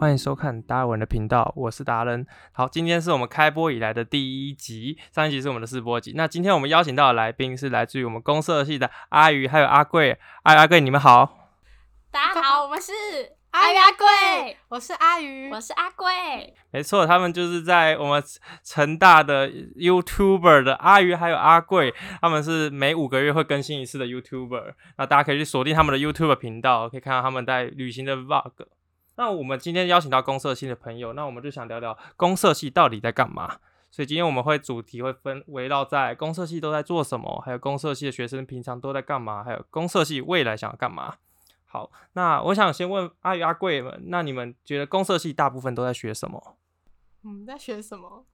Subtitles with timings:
[0.00, 2.24] 欢迎收看达尔文的频道，我是达人。
[2.52, 6.12] 好，今天是我们开播以来的第一集，上一集是我们的试播集。
[6.14, 10.16] 那今天我们邀请到的来宾是来自于我们公社系的阿鱼还有阿贵。
[10.44, 11.50] 阿鱼阿贵，你们好。
[12.12, 12.92] 大家好，我们是
[13.50, 16.54] 阿鱼阿贵，我是阿鱼，我是阿贵。
[16.70, 18.22] 没错，他们就是在我们
[18.62, 24.74] 成大的 YouTuber 的阿鱼还有阿贵，他们是每五个月会更新一次的 YouTuber。
[24.96, 28.52] 那大家可以去锁定他们的 YouTube 频道，可以看到他们在旅行的 Vlog。
[29.18, 33.58] 那我们今天邀请到公社系的朋友，那我们就想聊聊公社系到底在干嘛。
[33.90, 41.16] 所以今天我们会主题会分围绕在公社系都在做什么，还有公社系的学生平常都在干嘛，还有公社系未来想要干嘛。
[41.64, 46.56] 好，那我想先问阿鱼阿贵们，那你们觉得公社系大部分都在学什么？
[47.24, 48.24] 嗯，在学什么？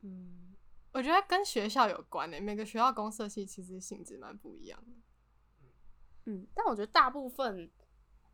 [0.00, 0.54] 嗯，
[0.92, 4.96] 我觉得跟学校有关诶、欸，每个学校公社系其实性质蛮不一样的。
[6.24, 7.70] 嗯，但我觉得大部分。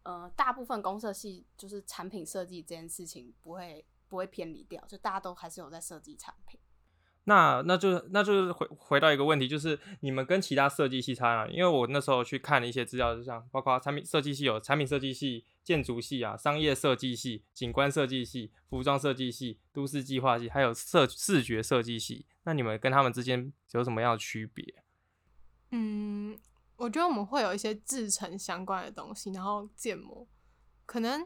[0.04, 6.58] 呃，大部分公社系就是产品设计这件事情不会不会偏离掉，就大家都还是有在设计产品。
[7.24, 11.54] 那那就那就是回回到一个问题，就是你们跟其他设计系差哪里？
[11.54, 22.26] 因为我那时候去看了一些资料，就像包括产品设计系有产品设计系、建筑系啊、商业设计系、景观设计系、服装设计系、都市计划系，还有设视觉设计系。
[22.42, 24.82] 那你们跟他们之间有什么样的区别？
[25.70, 26.36] 嗯。
[26.82, 30.26] 我觉得我们会有一些制程相关的东西，然后建模，
[30.84, 31.24] 可能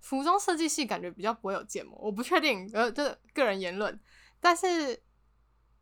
[0.00, 3.98] 服装设计系感觉比较不会有建模，我不确定，呃，这个人言论。
[4.38, 5.02] 但是，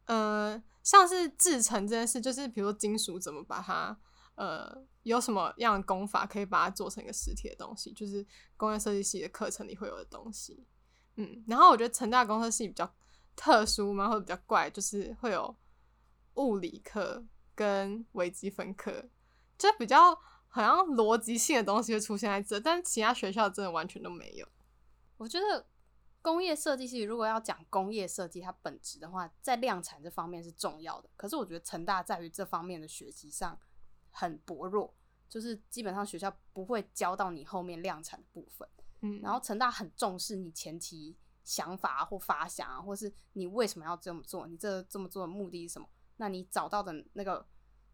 [0.05, 3.99] 呃，像是制程这件事，就是比如说金属怎么把它，
[4.37, 8.25] 呃，有什么样的工法可以把它做成一个实体的东西，就是
[8.57, 10.65] 工业设计系的课程里会有的东西。
[11.17, 12.95] 嗯，然后我觉得成大公社系比较
[13.35, 15.57] 特殊嘛，或者比较怪，就是会有
[16.35, 17.27] 物理课。
[17.55, 19.09] 跟微积分课，
[19.57, 20.15] 就比较
[20.49, 24.47] 好像逻辑性的东西会出现在这，但其他学校真的完全都没有。
[25.17, 25.67] 我觉得
[26.21, 31.09] 工业设计系如果要讲工业设计它本质的话，在量产这方面是重要的。
[31.17, 33.59] 可是我觉得成大在于这方面的学习上
[34.11, 34.95] 很薄弱，
[35.29, 38.69] 就是基本上学校不会教到你后面量产的部分。
[39.03, 45.87] 嗯，然后成大很重视你前期想法或发想啊，或是你为什么要这么做，你这这么做的目的是什么？
[46.17, 47.47] 那你找到的那个，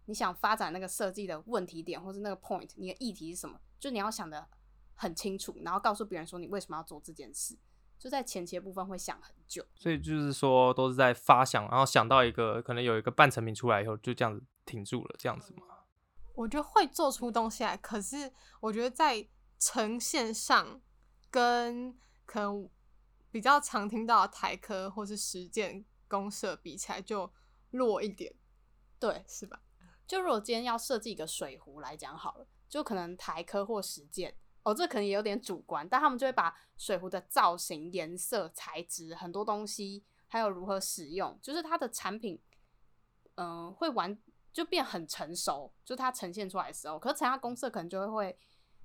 [0.04, 3.58] 你想发展那个设计的问题点，或是那个 point，你的议题是什么？
[3.78, 4.46] 就你要想的
[4.94, 7.56] 很清楚，然后告诉别人说你为什么要做这件事。
[7.98, 9.64] 就在前期的部分会想很久。
[9.74, 15.62] 所以就是说，都是在发想，然后想到一个可能有一个半成品出来以后，就这样子停住了，这样子吗？
[16.34, 19.28] 我觉得会做出东西来，可是我觉得在
[19.58, 20.80] 呈现上，
[21.30, 21.94] 跟
[22.24, 22.68] 可能
[23.30, 27.32] 比较常听到的台科或是实践公社比起来，就。
[27.70, 28.34] 弱一点，
[28.98, 29.60] 对，是吧？
[30.06, 42.40] 就如果今天要设计一个水壶来讲好了，就可能台科或实践哦，这可能也有点主观，但他们就会把水壶的造型、颜色、材质很多东西，还有如何使用，就是它的产品，
[43.36, 44.18] 嗯、呃，会完
[44.52, 48.38] 就变很成熟，就它呈现出来的时候，可是其他公社可能就会会，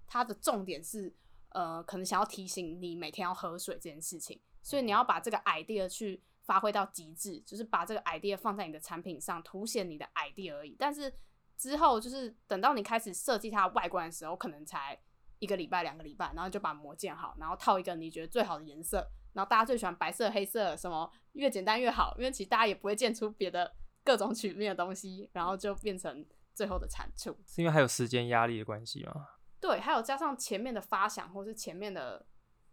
[0.05, 1.11] 它的重点是，
[1.49, 6.21] 呃，可能想要提醒你每天要喝水这件事情，所以你要把这个 idea 去。
[6.45, 10.75] 发挥到极致，就是把这个 idea 放在你的产品上，凸显你的 idea 而已。
[10.77, 11.11] 但是
[11.57, 14.97] 之后就是等到你开始设计它的外观的时候，可能才
[15.39, 27.35] 一个礼拜、两个礼拜，然后就把膜建好，然后套一个你觉得最好的颜色，然后大家最喜欢白色、黑色，什么越简单越好，因为其实大家也不会建出别的各种曲面的东西，然后就变成最后的产出。
[27.45, 29.27] 是因为还有时间压力的关系吗？
[29.59, 32.25] 对，还有加上前面的发想或是前面的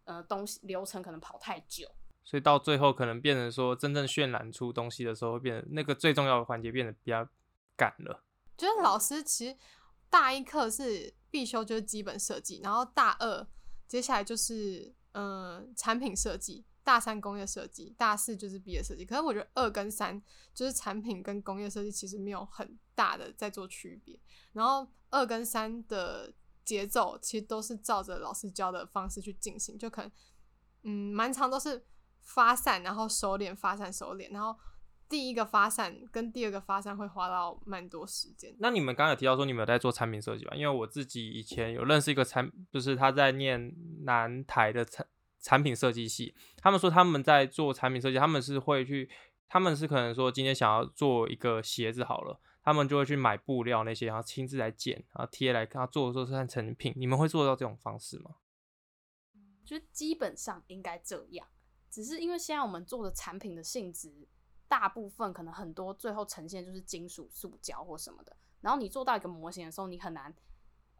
[0.05, 1.89] 呃东西流程可能跑太久。
[2.25, 7.29] 所以到最后可能变成说，真正渲染出东西的时候，会变得那个最重要的环节变得比较
[7.77, 8.23] 赶了。
[8.57, 9.57] 就是老师其实
[10.09, 13.47] 大一课是必修，就是基本设计，然后大二
[13.89, 19.05] 接下来就是嗯、产品设计，大三工业设计，大四就是毕业设计。
[19.05, 20.23] 可是我觉得二跟三
[20.55, 24.19] 就是产品跟工业设计其实没有很大的在做区别，
[24.53, 26.33] 然后二跟三的
[26.65, 30.13] 节奏其实都是照着老师教的方式去进行，就可能
[30.85, 31.85] 嗯蛮长都是。
[32.23, 34.59] 发散，然后收敛，发散收敛，然后
[35.09, 38.57] 第一个发散跟第二个发散会花到蛮多时间。
[38.59, 40.55] 那你们刚刚有提到说你们有在做产品设计吧？
[40.55, 43.75] 因为我自己以前有认识一个产，就是他在念
[44.05, 45.07] 南台的产
[45.41, 49.11] 产品设计系，他们说他们在做产品设计，他们是会去，
[49.49, 56.93] 他们是可能说今天想要做一个鞋子好了，他们就会去买布料那些，然后亲自来剪，然后贴来，看他做的时候是看成品。
[56.97, 58.37] 你们会做到这种方式吗？
[59.65, 61.47] 就基本上应该这样。
[61.93, 64.27] 只是因为现在我们做的产品的性质，
[64.67, 68.35] 大部分可能很多最后呈现就是金属、塑胶或什么的。
[68.63, 70.35] 然后你做到一个模型的时候，你很难，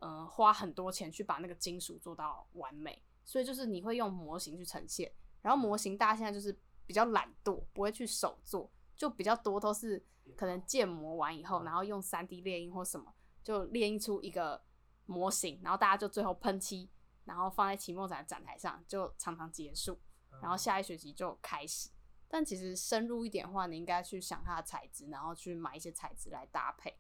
[0.01, 3.03] 呃，花很多钱去把那个金属做到完美。
[3.25, 5.11] 所以就是你会用模型去呈现，
[5.41, 6.55] 然后模型大家现在就是
[6.85, 10.05] 比较懒惰，不会去手做，就比较多都是
[10.37, 14.61] 可能建模完以后，然后用 3D 列印或什么，就列印出一个
[15.07, 16.91] 模型，然后大家就最后喷漆，
[17.25, 19.97] 然后放在期末展展台上，就常常结束，
[20.41, 21.91] 然后下一学期就开始。
[22.29, 26.97] 但其实深入一点的话，你应该去想它的材质，然后去买一些材质来搭配。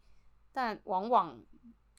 [0.52, 1.42] 但往往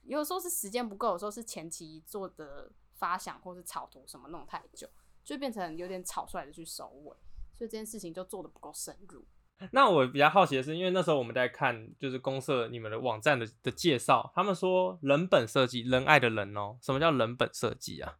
[0.02, 4.88] 有时候是时间不够，有时候是前期做的发想或是草图什么弄太久，
[5.24, 7.16] 就变成有点草率的去收尾，
[7.52, 9.24] 所以这件事情就做的不够深入。
[9.72, 18.18] 那我比较好奇的是，因为那时候我们在看就是公社你们的网站的的介绍，他们说人本设计，仁爱的人哦，什么叫人本设计啊？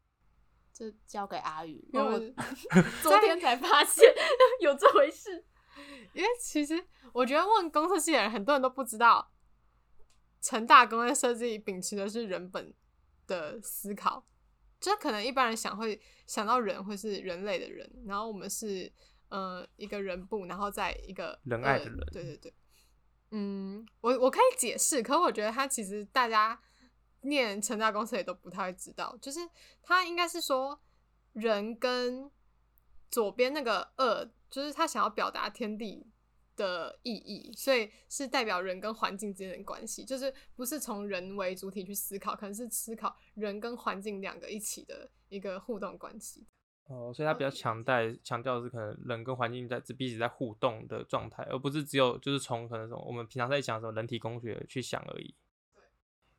[0.75, 2.19] 这交给阿宇，因为我
[3.01, 4.13] 昨天才发现
[4.61, 5.45] 有这回事。
[6.13, 9.31] 因为其实我觉得问公设系的人，很多人都不知道，
[10.41, 12.75] 成大工业设计秉持的是人本
[13.29, 14.25] 的思考，
[14.81, 18.93] 就可能一般人想会想到人会是人类的人，然后我们是
[19.29, 22.55] 呃一个人部，然后在一个仁爱的人，呃，对对对，
[23.31, 26.61] 嗯，我我可以解释，可我觉得他其实大家。
[27.25, 29.41] 念成大公司也都不太会知道，就是
[29.83, 30.81] 他应该是说
[31.33, 32.31] 人跟
[33.11, 36.07] 左边那个二，就是他想要表达天地
[36.57, 46.47] 的意义，所以是代表人跟环境之间的关系，就是不是从人为主体去思考，可能是思考人跟环境两个一起的一个互动关系。
[46.87, 55.35] 哦，所以他比较强调强调的是可能人跟环境在彼此在互动的状态，而不是只有就是从可能什么我们平常在讲什么人体工学去想而已。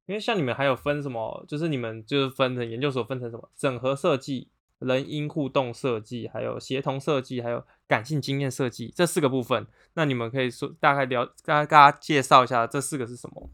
[0.07, 9.65] 因为像你们还有分什么，就是你们就是分成研究所分成什么整合设计、人因互动设计，还有协同设计，还有感性经验设计这四个部分。
[9.95, 13.49] 那你们可以说大概聊，大概大家介绍一下这四个是什么？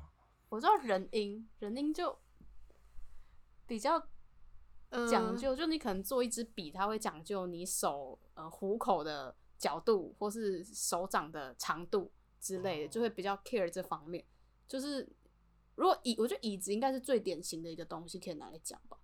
[0.49, 2.19] 我知道人因，人因就
[3.65, 3.97] 比较
[5.09, 12.11] 讲究，就你可能做一支笔，它会讲究你手呃虎口的角度，或是手掌的长度
[12.41, 14.25] 之类的，就会比较 care 这方面，
[14.67, 15.07] 就是。
[15.81, 18.95] 如果椅，我觉得椅子应该是最典型的一个东西，可以拿来讲吧。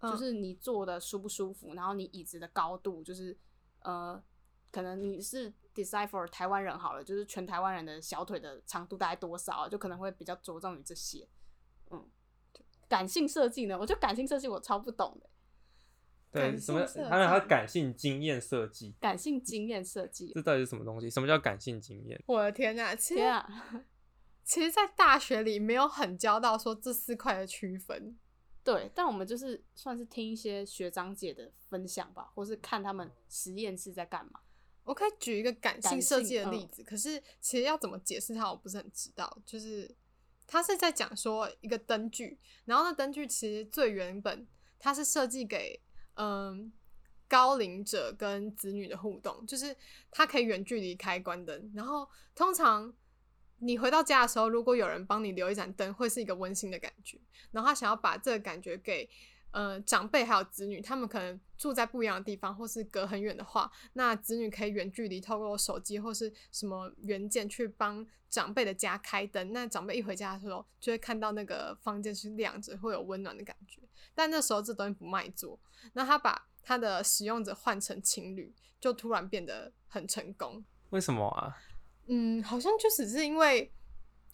[0.00, 3.38] 嗯、就是你坐的舒不舒服，然后你椅子的高度，就是
[3.82, 4.20] 呃，
[4.72, 11.28] 可能你是 decipher 台湾人好了，就是全台湾人的小腿的长度大概多少，就可能会比较着重于这些。
[11.92, 12.04] 嗯，
[12.88, 15.30] 感性设计呢，我觉得感性设计我超不懂的。
[16.32, 16.84] 对，什么？
[17.08, 18.96] 还有它感性经验设计。
[19.00, 21.08] 感性经验设计，这到底是什么东西？
[21.08, 22.20] 什么叫感性经验？
[22.26, 22.96] 我的天哪！
[22.96, 23.48] 天啊！
[24.46, 28.16] 其实，在大学里没有很教到说这四块的区分，
[28.62, 28.88] 对。
[28.94, 34.38] 但我们就是算是听一些学长姐的分享吧，或是看他们实验室在干嘛。
[34.84, 39.36] 我可以举一个感性设计的例子，可是其实要怎么解释它，我不是很知道。
[39.44, 39.92] 就是
[40.46, 44.46] 他是在讲说一个灯具，然后那灯具其实最原本
[44.78, 45.82] 它是设计给
[46.14, 46.72] 嗯
[47.26, 49.76] 高龄者跟子女的互动，就是
[50.12, 52.94] 它可以远距离开关灯，然后通常。
[53.58, 57.18] 你回到家的时候，如果有人帮你留一盏灯，会是一个温馨的感觉。
[57.52, 59.08] 然后他想要把这个感觉给
[59.50, 69.52] 呃长辈还有子女，他们可能住在不一样的地方，或是隔很远的话，那子女可以远距离透过手机或是什么元件去帮长辈的家开灯。
[69.52, 73.80] 那长辈一回家的时候，就会看到那个房间是亮着，会有温暖的感觉。
[74.14, 75.58] 但那时候这东西不卖座，
[75.94, 80.62] 那他把他的使用者换成情侣，就突然变得很成功。
[80.90, 81.56] 为什么啊？
[82.06, 83.72] 嗯，好像就只是因为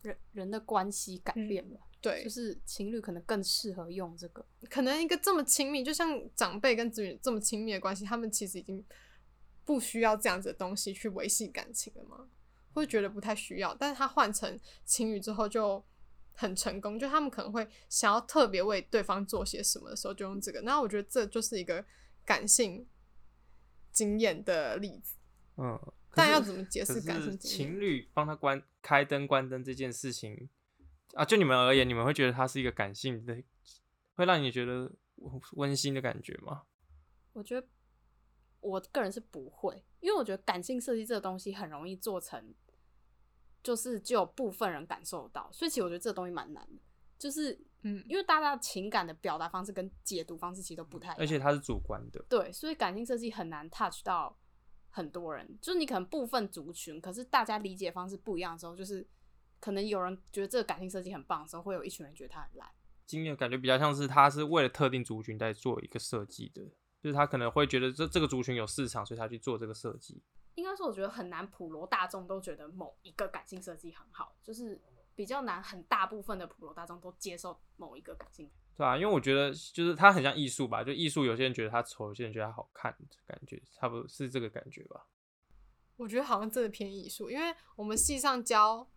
[0.02, 4.44] 人人的关系改变了，嗯，对，就是情侣可能更适合用这个。
[4.68, 8.84] 可能一个这么亲密，就像长辈跟子女这么亲密的关系，他们其实已经
[9.64, 12.28] 不需要这样子的东西去维系感情了吗？
[12.74, 13.74] 会觉得不太需要。
[13.74, 15.82] 但是他换成情侣之后就
[16.32, 20.60] 很成功，就他们可能会想要特别为对方做些什么的时候，就用这个。
[20.62, 21.84] 那我觉得这就是一个
[22.24, 22.86] 感性
[23.92, 25.14] 经验的例子。
[25.56, 25.78] 嗯。
[26.14, 30.48] 但要怎么解释感情情侣帮他关开灯关灯这件事情
[31.14, 31.24] 啊？
[31.24, 33.42] 就你们而言，你们会觉得它是一个感性的，
[34.14, 34.92] 会让你觉得
[35.52, 36.64] 温馨的感觉吗？
[37.32, 37.66] 我觉得
[38.60, 42.54] 我个人是不会，因为我觉得感性设计这个东西很容易做成，
[43.62, 46.82] 就是只有部分人感受到，所以其实我觉得这个东西蛮难的，
[47.18, 54.38] 就是嗯，因为大家情感的表达方式跟解读方式其实都不太一样，而且它是主观的，对，所以感性设计很难 touch 到。
[54.94, 59.04] 很多人就是你可能部分族群，可是大家理解方式不一样的时候，就是
[59.58, 62.68] 可能有人觉得这个感性设计很棒的时候，会有一群人觉得它很烂。
[63.06, 66.62] 经验感觉比较像是他是为了特定族群在做一个设计的，
[67.00, 70.22] 就是他可能会觉得这这个族群有市场，所以他去做这个设计。
[70.54, 74.80] 应该说，我觉得很难普罗大众都觉得某一个感性设计很好，就是
[75.14, 78.50] 比较难，很大部分的普罗大众都接受某一个感性。
[78.76, 85.06] 对啊，因为我觉得就是它很像艺术吧，就艺术有些人觉得它丑，有些人觉得它好看，感觉差不多是这个感觉吧。
[85.96, 88.88] 我觉得好像真的偏艺术，因为我们系上教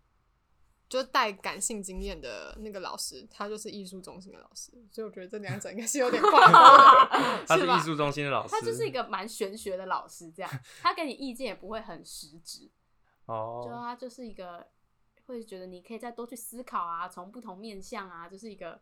[0.87, 7.45] 就带感性经验的那个老师，他就是艺术中心的老师，所以我觉得这两者应该是有点挂钩的。
[7.45, 10.51] 他是艺术中心的老师，他就是一个蛮玄学的老师，这样
[10.81, 12.71] 他给你意见也不会很实质。
[13.25, 14.67] 哦，就他就是一个
[15.25, 18.79] 会觉得你可以再多去思考啊，从不同面向啊，就是一个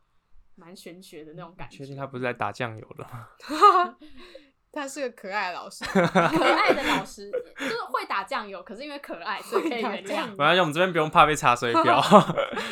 [0.56, 1.78] 蛮玄学的那种感觉。
[1.78, 3.28] 确定他不是在打酱油的吗？
[4.76, 7.30] 他是个可爱的老师， 可爱的老师
[7.60, 10.36] 就是会打酱油，可是因为可爱，所以可以原谅。
[10.36, 12.02] 反正我们这边不用怕被查水表，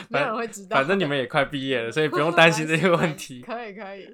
[0.09, 0.77] 没有人会知道。
[0.77, 3.41] 反正你们也快毕业了，所以不用担心这些问题。
[3.41, 4.07] 可以可以。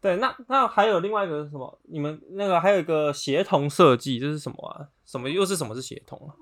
[0.00, 1.80] 对，那那还有另外一个是什么？
[1.84, 4.88] 你们那个还有一个协同设计，这是什么啊？
[5.04, 6.34] 什么又是什么是协同啊？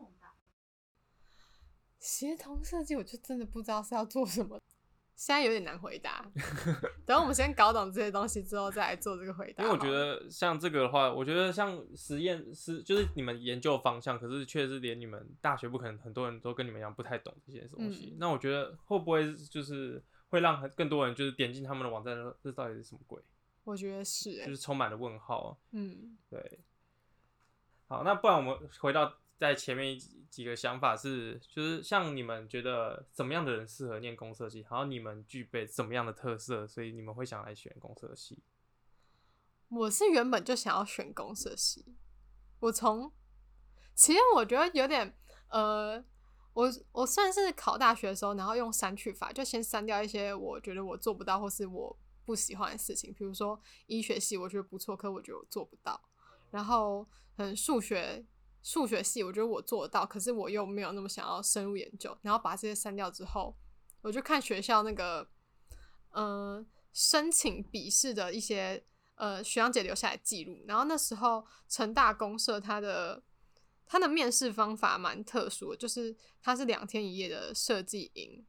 [1.99, 4.59] 协同设计，我就真的不知道是要做什么。
[5.19, 6.25] 现在有点难回答，
[7.05, 9.65] 等我们先搞懂这些东西之后再来做这个回答。
[9.65, 18.13] 因为我觉得像这个的话，我觉得像实验是就是你们研究方向，可是确实连你们大学不可能很多人都跟你们一样不太懂这些东西。
[18.13, 23.21] 嗯、那我觉得会不会就是会让更多人就是点进他们的网站说，这到底是什么鬼？
[23.65, 25.59] 我觉得是、欸，就是充满了问号。
[25.73, 26.61] 嗯，对。
[27.89, 29.17] 好，那不然我们回到。
[29.38, 29.97] 在前面
[30.28, 38.42] 几个想法是，就是像你们觉得怎么样的人适合念工设系，然后你们具备怎么样的特色，所以你们会想来选工设系。
[39.68, 41.87] 我是原本就想要选工设系，
[42.59, 43.12] 我从
[43.95, 45.16] 其实我觉得有点
[45.50, 46.04] 呃，
[46.52, 56.00] 我我算是考大学的时候，然后用删去法，就先删掉一些我觉得我做不到或是我不喜欢的事情，比如说医学系我觉得不错，可我觉得我做不到，
[56.50, 58.26] 然后嗯数学。
[58.69, 62.15] 数学系，我觉得我做得到，可是我又没有那么想要深入研究。
[62.21, 63.57] 然后把这些删掉之后，
[64.03, 65.27] 我就看学校那个，
[66.11, 68.85] 呃，申请笔试的一些
[69.15, 70.67] 呃学长姐留下来记录。
[70.67, 73.23] 然后那时候成大公社它的
[73.87, 78.45] 它的面试方法蛮特殊的，就是它是两天一夜的设计营，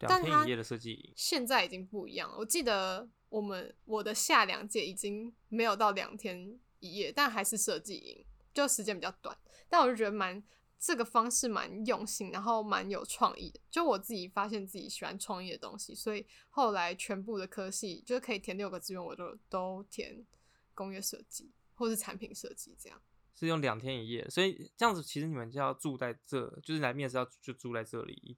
[0.00, 2.36] 两天一夜的设计营，现在已经不一样了。
[2.36, 8.26] 我记得我们我的下两届已经没有到两天一夜，但还是设计营。
[8.52, 9.36] 就时间比较短，
[9.68, 10.42] 但我就觉得蛮
[10.78, 13.60] 这个方式蛮用心，然后蛮有创意的。
[13.70, 20.26] 就我自己发现自己喜欢创意的东西，所以后来全部的科系就是可以填六个志愿，我就都填
[20.74, 23.00] 工业设计或是产品设计这样。
[23.34, 28.36] 是用两天一夜，所以这样子其实你们就要住在这，就是来面试要就住在这里一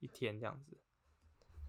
[0.00, 0.76] 一天这样子，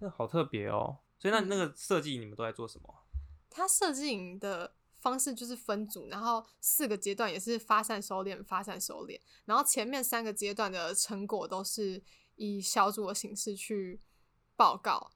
[0.00, 0.98] 那好特别哦。
[1.18, 3.06] 所以那那个设计你们都在做什么？
[3.50, 4.74] 他设计营的。
[5.04, 9.20] 方式就是分组，然后四个阶段也是发散收敛，发散收敛。
[9.44, 12.02] 然后前面三个阶段的成果都是
[12.36, 14.00] 以小组的形式去
[14.56, 15.10] 报告。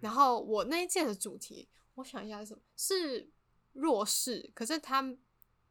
[0.00, 2.60] 然后我那一届的主题，我想一下是什么？
[2.76, 3.30] 是
[3.74, 4.50] 弱势。
[4.56, 5.00] 可是他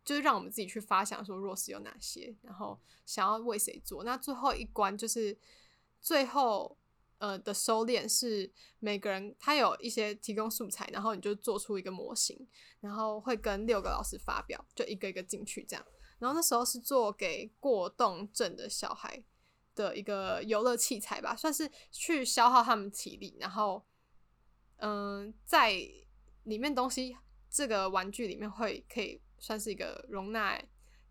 [0.06, 4.06] 就是让我们自己去发想说弱势有哪些，然后想要为谁做。
[4.06, 5.38] 那最后一关就是
[6.00, 6.78] 最后。
[7.20, 12.48] 呃的收敛是每个人他有一些提供素材，然后你就做出一个模型，
[12.80, 15.86] 然后会跟六个老师发表，就一个一个进去这样。
[16.20, 19.24] 然后那时候是做给过动症的小孩
[19.76, 23.38] 的一个游乐器材吧，算是去消耗他们体力。
[23.40, 23.86] 然后，
[24.78, 25.72] 嗯、在
[26.44, 27.16] 里面东西
[27.50, 30.60] 这个玩具里面会可以算是一个容纳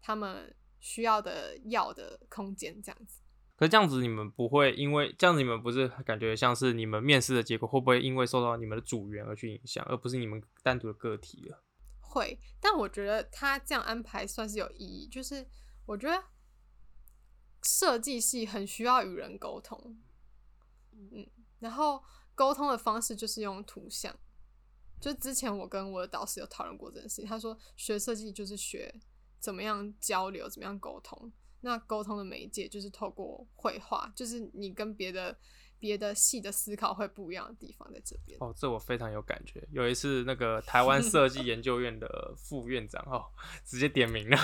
[0.01, 3.21] 他们需要的药的空间这样子。
[3.57, 11.63] 可是这样子，你们不会因为这样子，你们不是感觉像是你们面试的结果会不会因为受到你们的组员而去影响，而不是你们单独的个体了？
[12.01, 15.09] 会，但我觉得他这样安排算是有意义。
[15.09, 15.47] 就是
[15.87, 16.23] 我觉得
[17.63, 19.99] 设计系很需要与人沟通，
[20.93, 21.27] 嗯，
[21.59, 24.15] 然后沟通的方式就是用图像。
[25.01, 28.95] 就之前我跟我的导师有讨论过这件事情，他说学设计就是学
[29.39, 31.33] 怎么样交流，怎么样沟通。
[31.67, 35.37] 那沟通的媒介就是透过绘画，就是你跟别的
[35.81, 38.39] 别的系的思考会不一样的地方在这边。
[38.41, 39.67] 哦，这我非常有感觉。
[39.73, 43.27] 有一次，那个台湾设计研究院的副院长哦，
[43.65, 44.37] 直接点名了，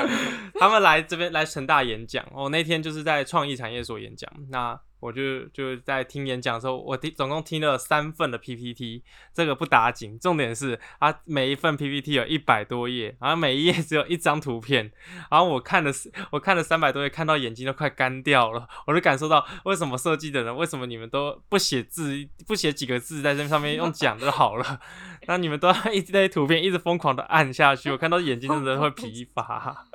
[0.58, 4.32] 他们来这边来成大演讲哦，那天就是在创意产业所演讲。
[4.48, 9.02] 那我就就在听演讲的时候，我听总共听了三份的 PPT，
[9.34, 14.92] 这个不打紧，重点是啊，每一份 PPT 有一百多页，然后每一页只有一张图片，
[15.30, 15.90] 然后我看了
[16.30, 24.80] 我看了三百多页，看到眼睛都快干掉了，我就感受到为什么设计的人，为什么你们都不写字，不写几个字在这上面用讲就好了，
[25.26, 29.86] 那你们都要一堆图片一直疯狂的按下去，我看到眼睛真的会疲乏。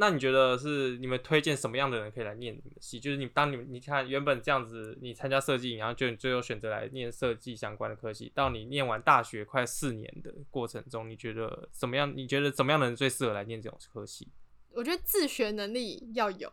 [0.00, 2.98] 那你觉得是你们推荐什么样的人可以来念你们的系？
[2.98, 12.10] 就是你当你们你看原本这样子，你参加设计，然后就你最后选择来念设计相关的科系，到你念完大学快四年的过程中，你觉得怎么样？
[12.16, 14.26] 你觉得怎么样的人最适合来念这种科系？
[14.72, 16.50] 我觉得自学能力要有，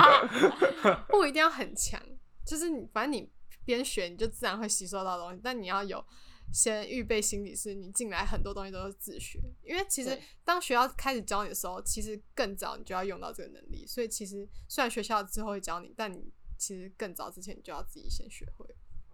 [1.08, 1.98] 不一定要很强，
[2.44, 3.26] 就是你反正你
[3.64, 6.04] 边学你就自然会吸收到东西，但你要有。
[6.52, 13.86] 先预备心理是你进来很多东西都是自学，因为其实当学校开始教你的时候，其实更早你就要用到这个能力。
[13.86, 18.66] 所以其实虽然学校之后会教你，但你其实更早之前你就要自己先学会。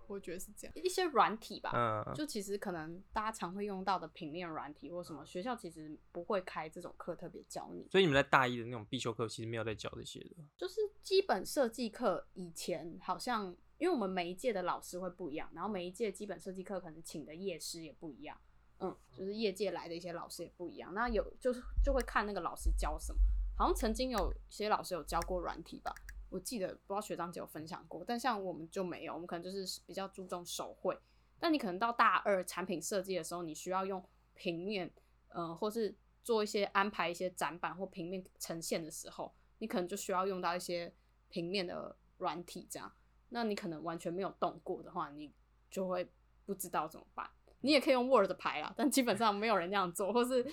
[0.09, 0.73] 我觉得是这样。
[0.77, 7.89] 一些软体吧，嗯，就其实可能大家常会用到的平面软体或什么，学校其实不会开这种课特别教你。
[7.91, 13.57] 所以你们在大一的那种必修课其实没有在教这些的，就是基本设计课以前好像。
[13.79, 18.41] 因为我们每一届的老师会不一样，然后每一届基本设计课可能请的业师也不一样，
[18.79, 20.95] 嗯，就是业界来的一些老师也不一样。
[20.95, 23.21] 那有就是就会看那个老师教什么，
[23.57, 25.95] 好像曾经有些老师有教过软体吧，
[26.31, 30.99] 我记得不知道学长姐有分享过，但像我们就没有，我们可能就是比较注重手绘。
[31.39, 34.03] 但你可能到大二产品设计的时候，你需要用
[34.35, 34.91] 平面，
[35.29, 40.93] 嗯、或是做一些安排一些展板或平面呈现的时候，你可能就需要用到一些
[41.29, 42.91] 平面的软体这样。
[43.29, 45.33] 那你可能完全没有动过的话，你
[45.71, 46.09] 就会
[46.45, 47.29] 不知道怎么办。
[47.61, 50.47] 你也可以用 Word 排啦，但基本上没有人那样做，或是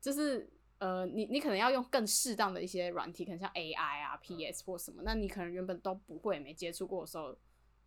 [0.00, 5.02] 就是呃，你你可能要用更适当的一些软体，可能像 AI 啊、PS 或什么。
[5.04, 7.36] 那你可能原本都不会、没接触过的时候，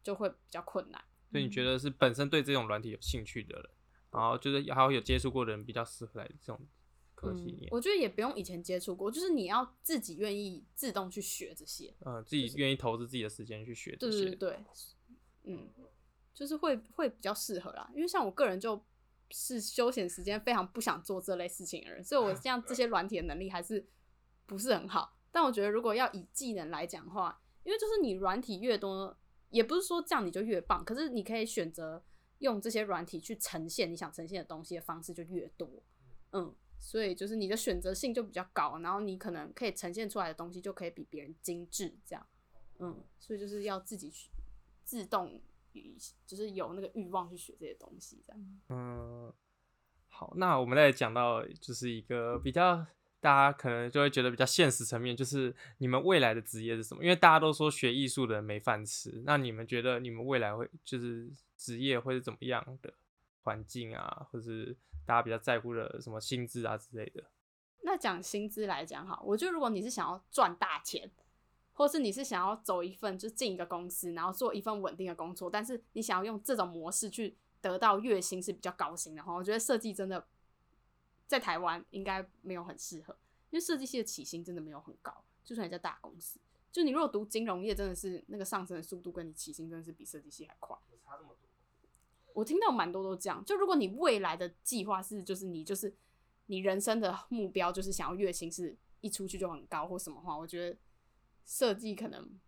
[0.02, 1.02] 就会比较困难。
[1.30, 3.70] 所以你觉得是本身对这种软体有兴趣的人，
[4.12, 6.60] 然后就是还有有接触过的人比较适合来这种。
[7.24, 14.66] 嗯，我觉得也不用以前接触过，就是你要自己愿意自动去学这些，嗯，自己愿意投资自己的时间去学这些，对对对，
[15.44, 15.70] 嗯，
[16.34, 17.92] 就是会会比较适合啦。
[17.94, 18.84] 因为像我个人就
[19.30, 23.88] 是休闲时间非常不想做这类事情的人，所以我 像这些软体的能力还是
[24.48, 25.18] 不是很好。
[25.32, 29.16] 但我觉得如果要以技能来讲的话，因为就是你软体越多，
[29.52, 32.04] 也不是说这样你就越棒，可是你可以选择
[32.40, 35.84] 用这些软体去呈现你想呈现的东西的方式就越多，
[36.32, 36.56] 嗯。
[36.84, 42.28] 所以就是你的选择性就比较高，然后你可能可以呈现出来的东西就可以比别人精致，这样，
[42.80, 44.32] 嗯，所以就是要自己去
[44.84, 45.40] 自动，
[46.26, 48.60] 就是有那个欲望去学这些东西，这样。
[48.70, 49.32] 嗯，
[50.08, 52.84] 好，那我们再讲到就是一个比较
[53.20, 57.04] 大家可能就会觉得比较现实层面，就是你们未来的职业是什么？
[57.04, 62.92] 因为大家都说学艺术的人没饭吃，那你们觉得你们未来会就是职业会是怎么样的
[63.44, 64.76] 环境啊，或是？
[65.06, 67.24] 大家比较在乎的什么薪资啊之类的。
[67.84, 71.12] 那讲薪资来讲哈，我觉得如果你是想要赚大钱，
[71.74, 80.28] 或是你是想要走一份就进一个公司，然后做一份稳定的工作，但是你想要用这种模式去得到月薪是比较高薪的话，我觉得设计真的
[81.26, 83.18] 在台湾应该没有很适合，
[83.50, 86.40] 因为设计系的起薪真的没有很高，就算你在大公司，
[86.72, 90.78] 就你如果读金融业，真的是那个上升的速度跟你起薪真的是比设计系还快。
[92.34, 95.96] 我听到蛮多都这样，就如果你未来的计划是，就是你就是
[96.48, 100.78] 你人生的目标就是想要月薪是一出去就很高或什么话，我觉得
[101.46, 102.40] 设计可能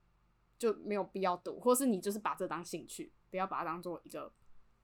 [0.57, 4.33] 就没有必要读，或是你就是把这当兴趣，不要把它当做一个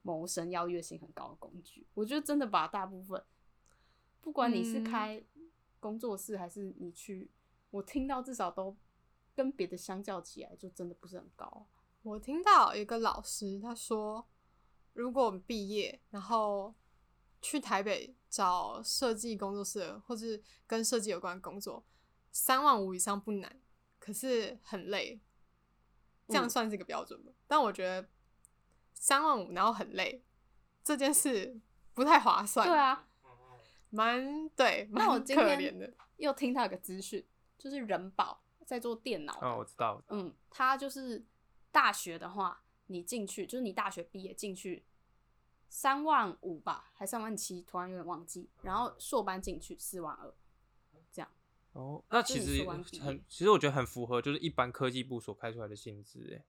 [0.01, 1.85] 谋生要月薪很高的工具。
[1.93, 3.23] 我觉得真的把大部分，
[4.21, 5.23] 不管你是开
[5.79, 7.29] 工作室还是你去，
[7.71, 8.75] 我听到至少都
[9.35, 11.67] 跟别的相较起来，就真的不是很高。
[12.01, 14.27] 我听到一个老师他说。
[14.99, 16.75] 如果我们毕业，然后
[17.41, 21.85] 去台北找设计工作室，或是跟设计有关的工作，
[22.33, 23.61] 三万五以上不难，
[23.97, 25.21] 可是很累。
[26.27, 28.07] 这样算是一个标准但我觉得
[28.93, 30.23] 三万五然后很累
[30.83, 31.59] 这件事
[31.95, 32.67] 不太划算。
[32.67, 33.07] 对啊，
[33.89, 35.91] 蛮对，蛮那我今天可怜的。
[36.17, 37.25] 又听到一个资讯，
[37.57, 39.33] 就是人保在做电脑。
[39.41, 40.03] 哦，我知道。
[40.09, 41.25] 嗯，他就是
[41.71, 44.85] 大学的话，你进去就是你大学毕业进去。
[45.69, 48.49] 三万五吧，还三万七，突然有点忘记。
[48.63, 50.33] 然后硕班进去四万二，
[51.11, 51.31] 这样。
[51.73, 52.67] 哦，那其实
[52.99, 56.43] 很，其实我觉得很符合，就是一般科技部所开出来的薪资，哎，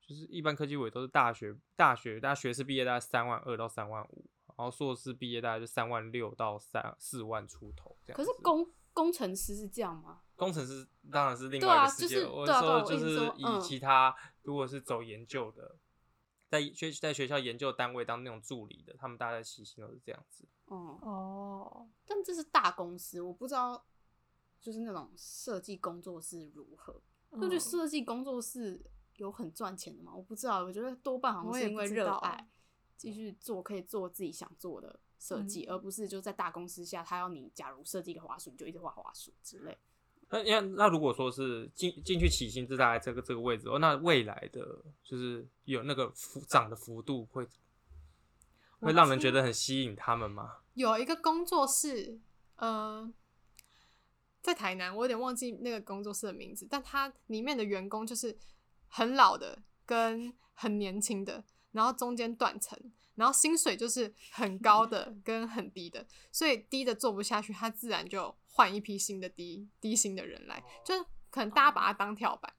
[0.00, 8.16] 就是一般科技部也都是大学，大学，大学士毕业大概三万二到三万五，然后硕士毕业大概就三万六到三四万出头这样。
[8.16, 10.22] 可是工工程师是这样吗？
[10.34, 12.24] 工程师当然是另外一个世界。
[12.24, 15.76] 我说就是以其他，如果是走研究的。
[16.50, 20.44] 在学在学校研究单位当那种助理的，他们大概起薪都是这样子。
[20.66, 23.86] 哦哦，但这是大公司，我不知道，
[24.60, 27.00] 就是那种设计工作室如何？
[27.34, 28.84] 就觉得设计工作室
[29.14, 30.12] 有很赚钱的吗？
[30.12, 32.50] 我不知道，我觉得多半好像是因为热爱，
[32.96, 39.78] 继续做可以做自己想做的设计，嗯、而不是就在大公司下，他要你假如设计一个滑鼠，你就一直画滑鼠之类。
[40.32, 47.44] 那那那如果说是进进去起薪是大概这个这个位置，哦，那未来的就是有那个幅涨的幅度会
[48.78, 50.58] 会让人觉得很吸引他们吗？
[50.74, 52.20] 有一个工作室，
[52.56, 53.12] 呃，
[54.40, 58.38] 在台南，我有点忘记那个工作室的名字，但它里面的员工就是
[58.86, 62.78] 很老的跟很年轻的，然后中间断层，
[63.16, 68.32] 然后薪水就是很高的跟很低的，所以低的做不下去，他自然就。
[68.50, 72.52] 换一批新的低低薪的人来，就是可能大家把他当跳板，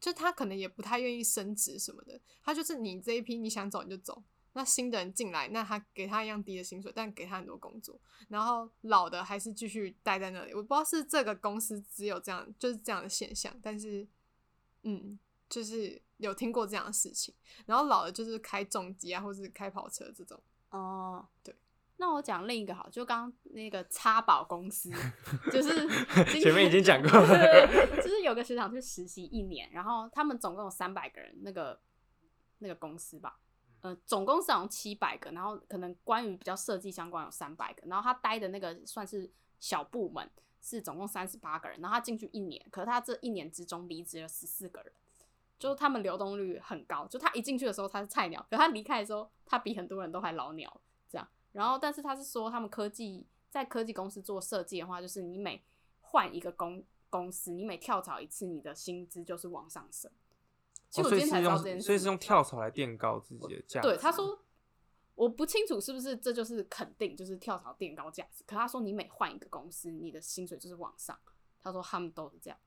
[0.00, 10.52] 就他可能也不太愿意升职什么的，他就是你这一批你想走你就走，那新的人进来，那他给他一样低的薪水，但给他很多工作，然后老的还是继续待在那里。
[10.52, 14.06] 我不知道是这个公司只有这样，就是这样的现象，但是
[14.82, 17.32] 嗯，就是有听过这样的事情，
[17.66, 20.42] 然后老的就是开重机啊，或是开跑车这种。
[20.70, 21.54] 哦，对。
[22.00, 24.90] 那我讲另一个好，就刚刚那个插宝公司，
[25.52, 25.86] 就是
[26.40, 31.78] 前面已经讲过了，就是有个学长去实习一年，然后他们总共有三百个人，那个
[32.60, 33.38] 那个公司吧，
[33.82, 40.26] 呃，总共是好像七百个，然后可能关于比较设计相关有三百个，然后他待的那个算是小部门，
[40.62, 44.90] 是总共三十八个人，然后他进去一年，可是他这一年之中离职了十四个人，
[45.58, 50.80] 就是他们流动率很高，就他一进去的时候他是菜鸟，可他离开的时候他比很多人都还老鸟。
[51.52, 55.62] 然后，但是他是说，他们科技在科技公司做设计的话，就是你每
[56.00, 60.10] 换一个公公司，你每跳槽一次，你的薪资就是往上升。
[60.88, 63.88] 其实我今天才知道这件事，哦，所以是用跳槽来垫高自己的价值。
[63.88, 64.38] 对，他说，
[65.14, 68.44] 我不清楚是不是这就是肯定，就是跳槽垫高价值。
[68.46, 71.18] 可他说，你每换一个公司，你的薪水就是往上。
[71.62, 72.58] 他说他们都是这样。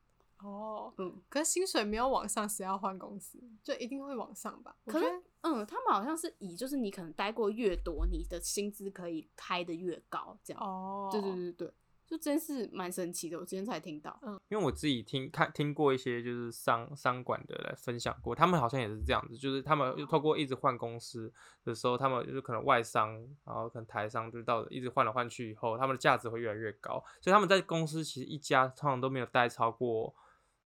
[0.43, 3.39] 哦，嗯，可是薪水没有往上，谁要换公司？
[3.63, 4.75] 就一定会往上吧？
[4.86, 5.06] 可是，
[5.41, 10.62] 嗯，他们好像是以就是你可能待过越多，你的薪资可以开的越高，这样。
[10.62, 11.73] 哦，对对对对，
[12.06, 13.39] 就真是蛮神奇的。
[13.39, 21.32] 我今天才听到，嗯，因为我自己听看听过一些就是商商管的来分享过，他们好像也是这样子，就是他们透过一直换公司
[21.63, 23.13] 的时候，他们就是可能外商，
[23.45, 30.13] 然后可能台商，就到一直换来换去以后，他们的价值会越来越高，所以他们在公司其实一家通常都没有待超过。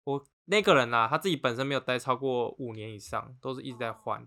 [0.07, 4.25] 我那个人啊，他自己本身没有待超过五年以上，都是一直在换，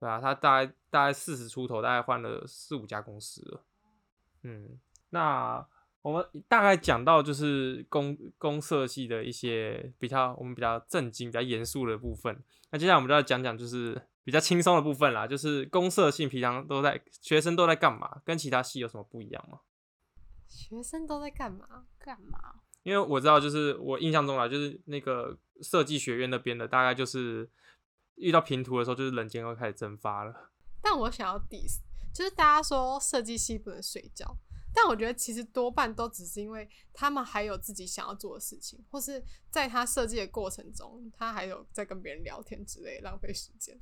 [0.00, 3.62] 对啊，他大概大概四十出头，大概换了四五家公司了。
[4.42, 4.80] 嗯，
[5.10, 5.66] 那
[6.00, 12.42] 我们大概讲到就是公公设系的一些比较我们比较正经、比较严肃的部分。
[12.70, 18.22] 那接下来我们就要讲讲就是比较轻松的部分啦，就是公设系平常都在学生都在干嘛？
[18.24, 19.60] 跟其他系有什么不一样吗？
[20.48, 21.84] 学生都在干嘛？
[21.98, 22.54] 干嘛？
[22.86, 27.50] 因为我知道，就是我印象中啊，就是那个设计学院那边的，大概就是
[28.14, 30.52] 遇到平图的时候，就是人间会开始蒸发了。
[30.80, 31.80] 但我想要 diss，
[32.14, 34.38] 就是大家说设计系不能睡觉，
[34.72, 39.20] 但我觉得其实多半都只是因为他们还有自己想要做的事情，或是
[39.50, 43.76] 在他设计的过程中，他还有在跟别人聊天之类，浪费时间。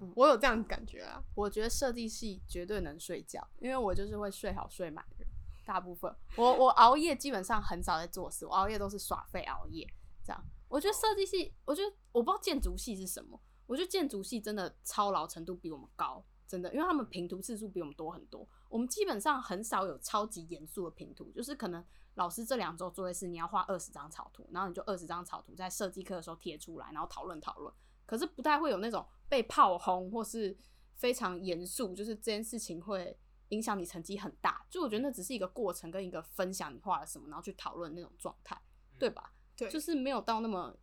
[0.00, 1.24] 嗯，我有这样的感觉啊。
[1.34, 5.28] 我觉得设计系绝对能睡觉，因为我就是会睡好睡满的人。
[5.70, 9.86] 大部分我我熬夜基本上很少在做事，我熬夜都是耍废熬夜
[10.20, 10.44] 这样。
[10.66, 18.44] 我觉得设计系，我觉得我不知道建筑系是什么，我觉得建筑系真的操劳程度比我们高，真的，因为他们平图次数比我们多很多。
[18.68, 27.72] 我们基本上很少有超级严肃的评图，就是可能老师这两周作业是你要画二十张草图，然后你就二十张草图在设计课的时候贴出来，然后讨论讨论。
[28.06, 30.56] 可是不太会有那种被炮轰或是
[30.96, 33.16] 非常严肃，就是这件事情会。
[33.50, 38.60] 影响你成绩很大，就我觉得那只是一个过程跟一个分享，你画了什么，然后去讨论那种状态，
[38.98, 39.32] 对吧？
[39.56, 40.76] 对，就是没有到那么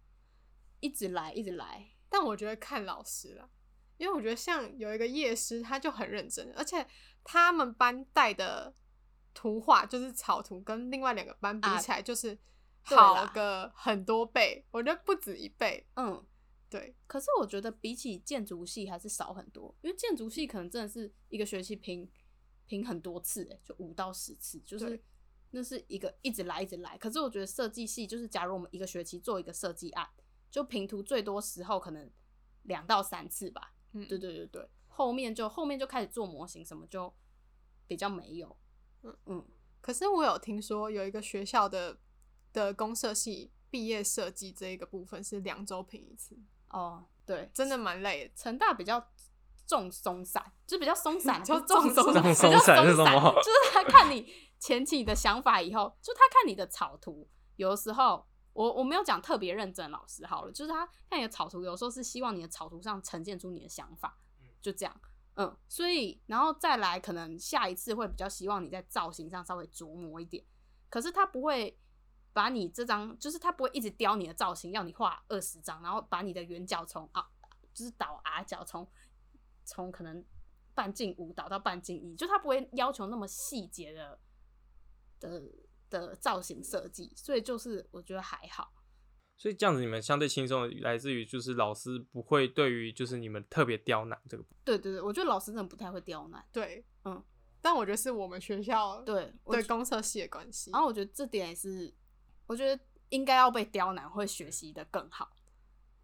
[0.79, 1.89] 一直来一直来。
[2.09, 3.49] 但我觉得看老师了，
[3.97, 6.85] 因为我觉得像有一个夜师，他就很认真，而且
[7.23, 8.73] 他们班带的
[9.33, 12.37] 图画就是草图，跟另外两个班比起来，就是
[12.83, 14.65] 好个很多倍。
[14.67, 15.87] 啊、我觉得不止一倍。
[15.95, 16.25] 嗯，
[16.69, 16.95] 对。
[17.07, 22.09] 可是我觉得比起建筑系还是少很多，因为建筑系可能真的是一个学期评。
[22.67, 25.01] 评很多次，欸，就五到十次，就是
[25.51, 26.97] 那是一个一直来一直来。
[26.97, 30.07] 可是我觉得设计系就是，假如我们一个学期做一个设计案，
[30.51, 32.11] 就评图最多时候可能
[32.63, 33.73] 两到三次吧。
[33.93, 37.11] 嗯，对对对对，后面就后面就开始做模型，什么就
[37.87, 38.55] 比较没有。
[39.03, 39.45] 嗯嗯。
[39.79, 41.97] 可是我有听说有一个学校的
[42.51, 46.37] 的公社系毕业设计这一个部分是两周评一次。
[46.69, 48.33] 哦，对，真的蛮累的。
[48.35, 49.11] 成大比较。
[49.67, 53.33] 重松散，就比较松散， 就重松散，比较松散是什么？
[53.35, 57.27] 就是他看你前期的想法以后，就他看你的草图，
[57.57, 64.17] 有的时候我我没有讲特别认真，老师好了，就是他看你的草图，有时候是希望你的草图上呈现出你的想法，
[64.61, 65.01] 就这样，
[65.35, 70.43] 嗯，所以然后再来，可能下一次会比较希望你在造型上稍微琢磨一点。
[70.89, 71.77] 可是他不会
[72.33, 77.27] 把你这张，就是他不会一直雕你的造型，要你画二十张，然后把你的圆角从啊，
[77.73, 78.89] 就是倒 R 角，从
[79.67, 80.23] 从可能
[80.73, 84.19] 半径五倒到半径一，就他不会要求那么细节的
[85.19, 85.43] 的
[85.89, 88.73] 的造型设计，所以就是我觉得还好。
[89.35, 94.43] 所以这样子你们相对轻松，来自于就是老师不会对于就是你们特别刁难这个。
[94.63, 96.43] 对对对，我觉得老师真的不太会刁难。
[96.51, 97.23] 对，嗯，
[97.61, 100.71] 但我觉得是我们学校对对公设系的关系。
[100.71, 101.93] 然后我觉得这点也是，
[102.47, 105.29] 我觉得应该要被刁难会学习的更好。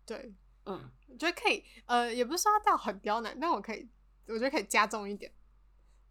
[0.06, 3.90] 对，嗯，我觉得可以，呃，也不是说到很刁难，但我可以，
[4.28, 5.32] 我觉得可以加重一点。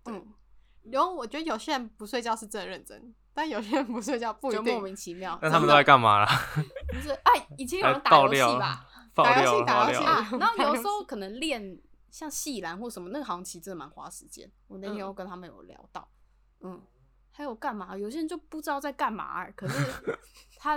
[0.05, 0.33] 嗯，
[0.91, 3.15] 然后我觉得有些人不睡觉是真的认真。
[3.35, 5.39] 但有些人不睡觉，不一定就莫名其妙。
[5.41, 6.27] 那他们都在干嘛啦？
[6.93, 8.87] 不是，哎，以前有人打游戏吧？
[9.15, 10.29] 打游戏，打游戏啊。
[10.39, 14.47] 然后 有时候可能练像戏篮或什么，那个好像其实真的蛮花时间。
[14.69, 16.07] 我那天又跟他们有聊到，
[16.61, 16.79] 嗯，
[17.31, 17.97] 还有干嘛？
[17.97, 20.19] 有些人就不知道在干嘛，可是
[20.59, 20.77] 他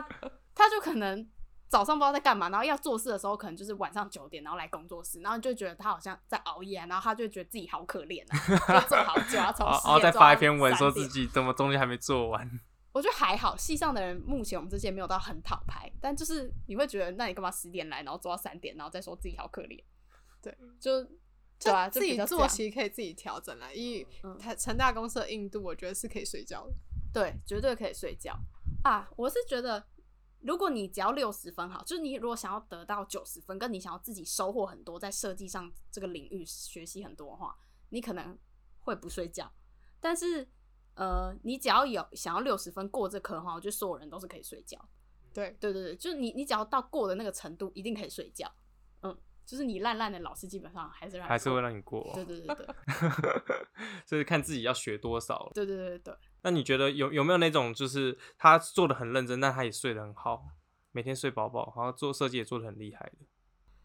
[0.54, 1.30] 他就可能。
[1.68, 12.50] 早上不知道在干嘛，然后要做事的时候，可能就是晚上九点，然后来工作室，然后就觉得他好像在熬夜，然后他就觉得自己好可怜啊， 就做好久啊，从然后再发一篇文说自己怎么东西还没做完。
[12.94, 19.84] 我觉得还好，系上的人目前我们这些没有到很讨拍，但就是你会觉得，那你干嘛十点来，然后做到三点，然后再说自己好可怜？
[20.42, 21.04] 对，就
[21.60, 24.08] 对啊，自己作息可以自己调整了，因为
[24.40, 26.74] 他成大公司的硬度，我觉得是可以睡觉的，
[27.12, 28.38] 对，绝对可以睡觉
[28.84, 29.84] 啊，我是觉得。
[30.46, 37.58] 如果你只要六十分好，就是你如果想要得到九十分，跟你想要自己收获很多，在设计上这个领域学习很多的话，
[37.90, 38.38] 你可能
[38.82, 39.52] 会不睡觉。
[40.00, 40.48] 但是，
[40.94, 44.80] 呃，你只要有想要六十分过这科的话，我觉得所有人都是可以睡觉。
[45.34, 48.50] 对，对对对，就是你你只要到过的那个程度，一定可以睡觉。
[49.46, 52.12] 嗯，就是你烂烂的老师基本上还是让你还是会让你过。
[52.14, 52.68] 对对对对，
[54.06, 55.52] 就是看自己要学多少。
[55.54, 56.16] 对对对对对。
[56.42, 60.46] 那你觉得有有没有那种，就是他做的很认真，但他也睡得很好，
[60.92, 63.26] 每天睡饱饱，然后做设计也做的很厉害的？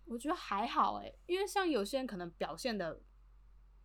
[0.07, 3.01] 我觉得还好哎，因为像有些人可能表现的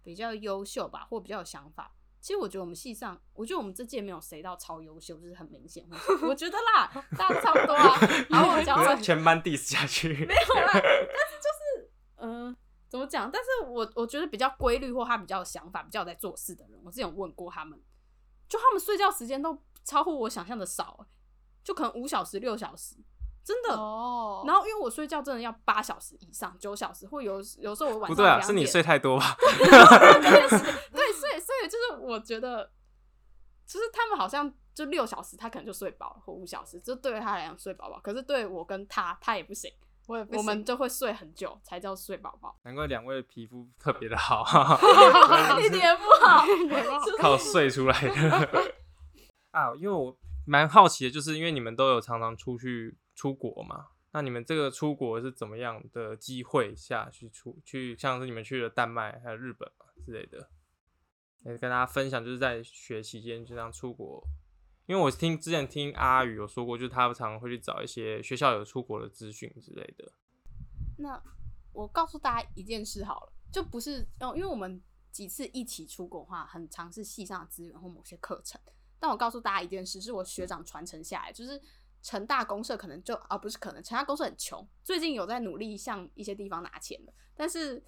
[0.04, 1.92] 比较优秀吧，或比较有想法。
[2.20, 5.88] 其实我觉得我们系上，我觉得我们这届没有谁到超优秀，就是很明显。
[6.24, 7.96] 我觉得啦，大家差不多啊。
[8.30, 10.72] 然后我讲全班 diss 下去，没有啦。
[10.74, 11.55] 但是就是，
[12.18, 12.56] 嗯、呃，
[12.88, 13.30] 怎么讲？
[13.32, 17.82] 但是我我觉得比较规律或他比较有想法、比较有在做事的人，我之前有问过他们。
[18.48, 21.06] 就他们睡觉时间都超乎我想象的少，
[21.64, 22.96] 就可能五小时、六小时，
[23.44, 23.74] 真的。
[23.76, 24.44] 哦。
[24.46, 29.36] 然后因为我睡觉真的要八小时以上，九小时，或有有时候我晚上不对啊，是你睡太多吧？
[29.42, 32.72] 对，所以所以就是我觉得，
[33.66, 38.00] 就是他们好像就六小时，他可能就睡饱了，或五小时，这对他来讲睡饱饱。
[38.00, 39.74] 可是对我跟他，他也不行。
[40.08, 44.44] 我也我们就会睡很久才叫睡饱饱，难怪两位皮肤特别的好，
[45.60, 46.46] 一点不好，
[47.18, 48.50] 靠睡出来的
[49.52, 49.74] 啊！
[49.76, 50.16] 因为我
[50.46, 57.98] 蛮好奇的，就是因为你们都有常常出去出国嘛，那你们这个出国是怎么样的机会下去出去？
[57.98, 60.50] 像是你们去了丹麦还有日本嘛之类的，
[61.44, 64.24] 来跟大家分享，就是在学期间就这样出国。
[64.88, 70.12] 因为我听之前听阿宇有说过，就是他常常会去找一些学校有出国的资讯之类的。
[70.98, 71.22] 那
[71.74, 78.62] 我告诉大家一件事好了，就不是哦，因为我们几次一起出国的话，很常是系上的资源或某些课程。
[79.00, 81.60] 但我告诉大家一件事，是我学长传承下来，就是
[82.04, 87.84] 成大公社可能就啊不是可能，成大公社很穷，最近有在努力向一些地方拿钱的，但是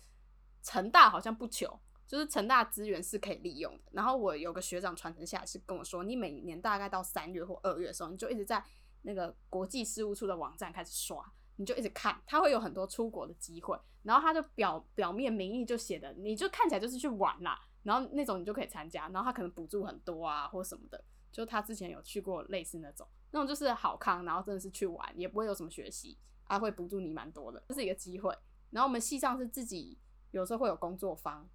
[0.63, 1.79] 成大好像不穷。
[2.07, 8.63] 就是成大资源是可以利用的，然后我有个学长传承下来是跟我说，你每年大概到三月或二月的时候，你就一直在
[9.01, 11.21] 那个国际事务处的网站开始刷，
[11.57, 28.33] 你就一直看，他会有很多出国的机会，然后他就表表面名义就写的，你就看起来就是去玩啦，然后那种你就可以参加，然后他可能补助很多啊或什么的，就他之前有去过类似那种，那种就是好康，然后真的是去玩，也不会有什么学习，他会补助你蛮多的，这是一个机会。
[28.69, 29.97] 然后我们系上是自己
[30.31, 31.49] 有时候会有工作坊。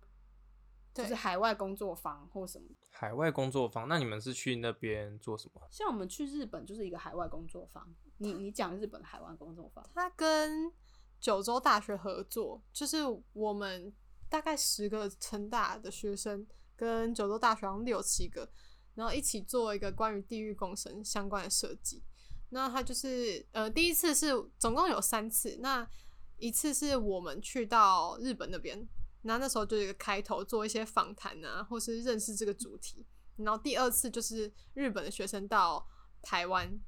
[0.92, 2.68] 就是海外工作坊或什么。
[2.90, 5.62] 海外工作坊，那你们是去那边做什么？
[5.70, 7.92] 像我们去日本就是一个海外工作坊。
[8.18, 10.70] 你你讲日本海外工作坊，他跟
[11.18, 12.98] 九州大学合作，就是
[13.32, 13.92] 我们
[14.28, 18.48] 大概十个成大的学生跟九州大学好像六七个，
[18.94, 22.02] 然后一起做一个关于地域共生相关的设计。
[22.50, 25.88] 那他就是呃，第一次是总共有三次，那
[26.36, 28.86] 一次是我们去到日本那边。
[29.22, 33.06] 那那时候就一个开头，做一些访谈啊，或是认识这个主题。
[33.36, 35.88] 然后第二次就是日本的学生到
[36.20, 36.78] 台湾，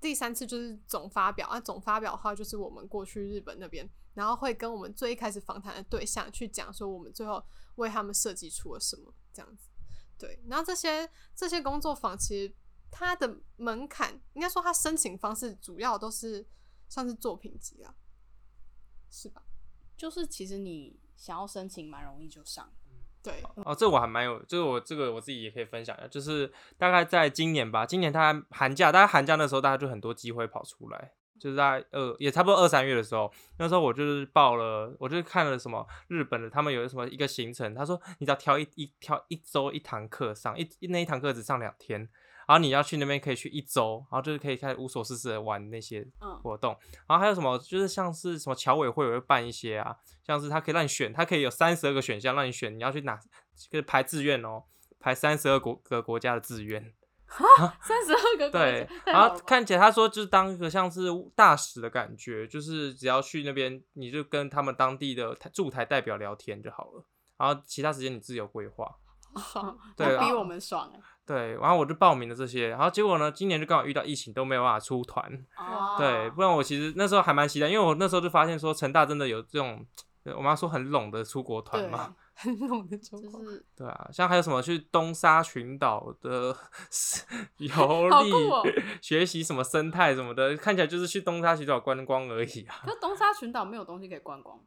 [0.00, 7.42] 第三次就是总发表，那总发表的话就是我们过去日本那边，然后会跟我们最一开始访谈的对象去讲说我们最后
[7.76, 9.68] 为他们设计出了什么这样子。
[10.18, 12.54] 对，然后这些这些工作坊其实
[12.90, 16.46] 它的门槛，应该说它申请方式主要都是
[16.88, 17.94] 像是作品集啊，
[19.10, 19.42] 是吧？
[19.96, 22.72] 就是其实你想要申请，蛮容易就上。
[23.20, 42.08] 对哦，这我还蛮有，就是我这个我自己也可以分享一下，就是大概在今年吧，今年大概寒假，大概寒假那时候，大家就很多机会跑出来，就是在二也差不多二三月的时候，那时候我就是报了，我就看了什么日本的，他们有什么一个行程，他说你只要挑一一挑一周一堂课上，一那一堂课只上两天。
[42.48, 46.08] 然后你要去那边可以去一周，然后就是可以开始无所事事的玩那些
[46.42, 46.72] 活动。
[46.72, 49.94] 嗯、然后还有什么，就是像是什么侨委会也会办一些啊，
[50.26, 53.16] 像是他可以让你选，他可以有三十二个选项让你选，你要去哪，
[53.54, 54.64] 就是排志愿哦，
[54.98, 56.94] 排三十二个个国家的志愿。
[57.82, 61.02] 三十二个对，然后看起来他说就是当一个像是
[61.36, 67.04] 大使的感觉，就是只要去那边，你就跟他们当地的驻台代表聊天就好了，
[67.36, 68.90] 然后其他时间你自由规划。
[69.36, 71.00] 爽，对，比我们爽哎。
[71.28, 75.30] 对，然后我就报名了这些，然后结果呢，今年就刚好遇到疫情，都没有办法出团。
[75.58, 75.94] 哦。
[75.98, 79.84] 对，不然我其实那时候还蛮期待，因为我那时候就发现说成大真的有这种，
[80.34, 82.16] 我妈说很拢的出国团嘛。
[82.40, 83.42] 很拢的出国。
[83.76, 86.56] 对啊，像还有什么去东沙群岛的
[87.58, 88.62] 游历，哦、
[89.02, 92.80] 学习什么生态什么的，看起来就是去东沙群岛观光而已啊。
[92.84, 94.58] 可东沙群岛没有东西可以观光。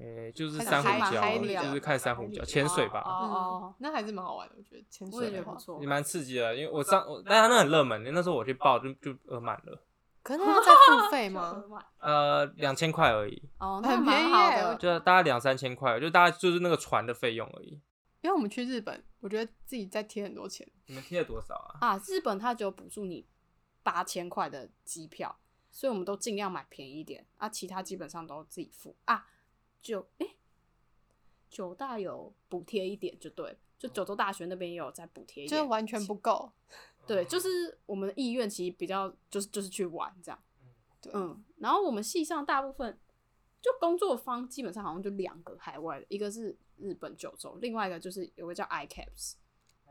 [0.00, 3.02] 诶、欸，就是珊瑚礁，就是看珊瑚礁，潜水吧。
[3.04, 6.56] 哦，哦，那还是蛮好玩的，我觉得潜水也不错，也蛮刺激的。
[6.56, 9.82] 因为我上，我但它那很热门，那时候我去报就就额满了。
[10.22, 10.72] 可是要再
[11.04, 11.62] 付费吗？
[11.98, 13.42] 呃，两千块而已。
[13.58, 17.78] 哦，很便宜耶，就大概两三千块，就大概就是那个船的费用而已。
[18.22, 20.66] 因为我们去日本，我觉得自己在贴很多钱。
[20.86, 21.88] 你们贴了多少啊？
[21.88, 23.26] 啊，日本它只有补助你
[23.82, 25.34] 八千块的机票，
[25.70, 29.26] 所以我们都尽量买便宜一点啊，其他基本上都自己付啊。
[29.82, 30.36] 就哎、欸，
[31.48, 36.52] 九大有补贴一点就对，就九州大学那边也有在补贴一点，就完全不够。
[37.06, 40.38] 对，就是我们的意愿其实比较就是就是去玩这样。
[41.00, 43.00] 对嗯，然后我们系上大部分
[43.60, 49.34] 就工作方基本上好像就两个海外的，一个是日本九州，另外一个就是有个叫 ICAPS。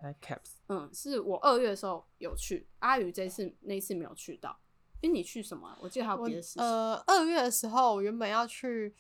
[0.02, 4.58] ICAPS，嗯，是我二月的时候有去，阿宇这次那一次没有去到，
[5.02, 5.76] 因为你去什么？
[5.82, 6.64] 我记得还有别的事情。
[6.64, 8.96] 呃，二月的时候我原本要去。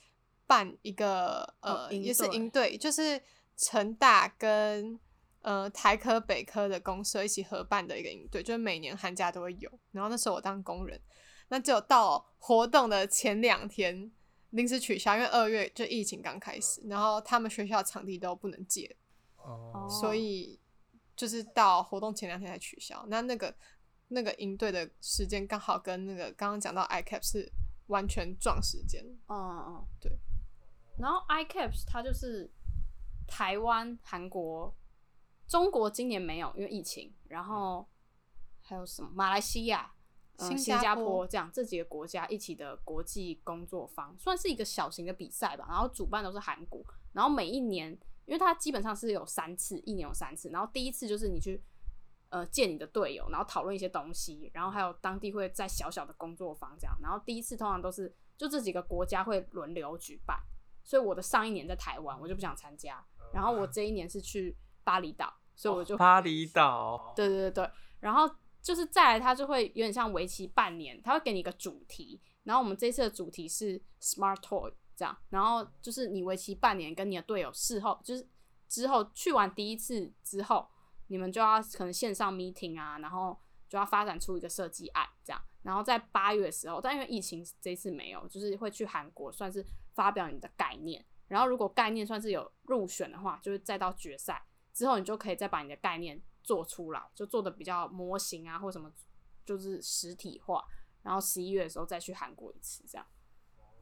[0.50, 3.22] 办一个呃，哦、也是营队，就是
[3.56, 5.00] 成大跟
[5.42, 9.70] 呃台科北科的公社一起合办的一个营队，就是每年寒假都会有。
[9.92, 11.00] 然后那时候我当工人，
[11.50, 14.12] 那只有到活动的前两天
[14.50, 18.98] 临时取消，因为二月就疫情刚开始，然后他们学校场地都不能借，
[19.36, 20.60] 哦，所以
[21.16, 23.06] 就是到活动前两天才取消。
[23.08, 23.54] 那那个
[24.08, 27.52] 那个营队的时间刚好跟那个刚刚讲到 ICAP 是
[27.86, 30.12] 完全撞时间，嗯嗯，对。
[31.00, 32.52] 然后 ICAPS 它就是
[33.26, 34.76] 台湾、韩国、
[35.48, 37.16] 中国今年没有，因为疫情。
[37.28, 37.88] 然后
[38.62, 39.10] 还有什么？
[39.14, 39.94] 马来西亚、
[40.38, 45.66] 嗯、新加坡这样这几个国家一起的国际工作坊，算是一个小型的比赛吧。
[45.70, 46.84] 然后主办都是韩国。
[47.14, 47.92] 然后每一年，
[48.26, 50.50] 因为它基本上是有三次，一年有三次。
[50.50, 51.64] 然后第一次就是你去
[52.30, 54.52] 呃见你的队友，然后讨论一些东西。
[54.54, 56.98] 然后还有当地会在小小的工作坊这样。
[57.02, 60.38] 然后第一次通常都是就这几个国家会轮流举办。
[60.84, 63.04] 所以我的上一年在台湾，我就不想参加。
[63.32, 67.14] 然后我这一年是去巴厘岛，所以我就巴厘岛。
[67.16, 68.28] 对对对对，然后
[68.60, 72.20] 就是再来，他就会有点像为期半年，他会给你一个主题。
[72.44, 75.16] 然后我们这次的主题是 Smart Toy 这样。
[75.30, 78.28] 然后就是你为期半年，跟你的队友事后就是
[78.68, 80.68] 之后去完第一次之后，
[81.08, 85.40] 你们就要可能线上 meeting 啊，然后就要发展出一个设计案这样。
[85.62, 89.64] 然后在八月的时候，但因为疫情这次没有，就是会去韩国算是。
[90.00, 94.42] 发表你的概念，然后如果概念算是有入选的话，就是再到决赛
[94.74, 98.90] 之后，你就可以再把你的概念做出来，就做的比较模型啊或什么，
[99.46, 100.64] 就是实体化。
[101.04, 103.06] 然后十一月的时候再去韩国一次，这样。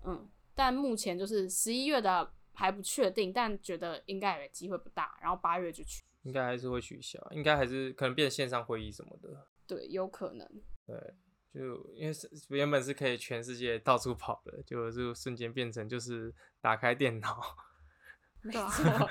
[0.06, 5.20] 嗯，但目前就是十一月的还不确定，但觉得应该也机会不大。
[5.22, 9.48] 然后八月就去，应该还是会取消，应该还是可能变线上会议什么的。
[9.68, 10.48] 对，有可能。
[10.88, 11.14] 对。
[11.54, 17.56] 就因为是原本是可以全世界到处跑的，就就瞬间变成就是打开电脑。
[18.42, 19.10] 没错。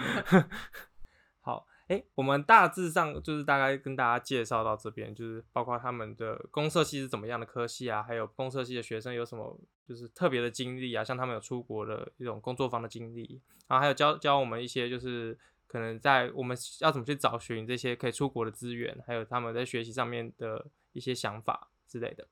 [1.41, 22.27] 好，哎、欸，我们大致上就是大概跟大家介绍到这边，就是包括他们的公社系是怎么样的科系啊，还有公社系的学生有什么就是特别的经历啊，像他们有出国的一种工作坊的经历，然后还有教教我们一些就是可能在我们要怎么去找寻这些可以出国的资源，还有他们在学习上面的一些想法之类的。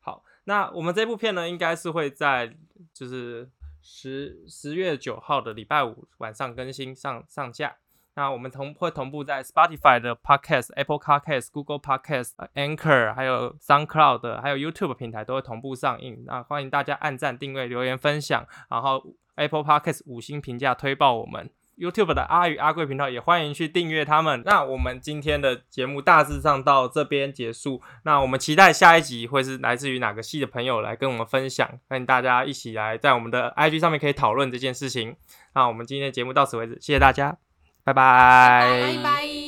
[0.00, 2.56] 好，那我们这部片呢，应该是会在
[2.94, 3.50] 就是
[3.82, 7.76] 十十月九号的礼拜五晚上更新上上架。
[8.14, 16.24] 那我们同会同步在 Spotify 的 Podcast、Apple Podcast、Google Podcast、Anchor，还有 SoundCloud，还有 YouTube 平台都会同步上映。
[16.26, 21.50] 那欢迎大家按赞、订阅、留言、分享，然后 Apple Podcast 五星评价推爆我们。
[21.78, 24.42] YouTube 的阿宇阿贵频道也欢迎去订阅他们。
[24.44, 27.80] 那我们今天的节目大致上到这边结束。
[28.02, 35.16] 那我们期待下一集会是来自于哪个系的朋友来跟我们分享，欢迎大家一起来在我们的 IG 上面可以讨论这件事情。
[35.54, 37.36] 那我们今天的节目到此为止，谢谢大家。
[37.84, 38.96] 拜拜。
[38.96, 39.47] 拜拜。